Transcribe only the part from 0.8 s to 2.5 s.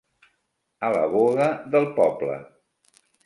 A la boga del poble.